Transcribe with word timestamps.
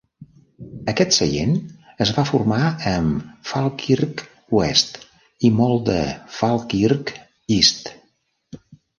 Aquest 0.91 1.11
seient 1.15 1.51
es 2.05 2.11
va 2.13 2.23
formar 2.29 2.69
amb 2.91 3.27
Falkirk 3.49 4.23
West 4.59 4.97
i 5.49 5.51
molt 5.59 5.83
de 5.91 5.97
Falkirk 6.39 7.13
East. 7.57 7.93